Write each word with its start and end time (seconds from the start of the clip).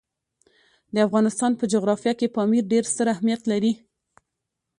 د 0.93 0.95
افغانستان 1.07 1.51
په 1.59 1.65
جغرافیه 1.73 2.13
کې 2.19 2.33
پامیر 2.35 2.63
ډېر 2.73 2.83
ستر 2.91 3.07
اهمیت 3.15 3.41
لري. 3.51 3.73